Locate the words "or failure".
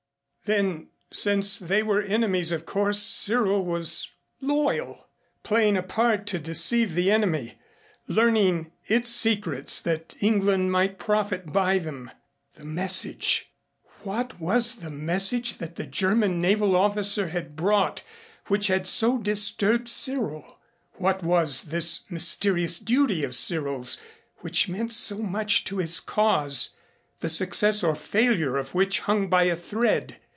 27.83-28.57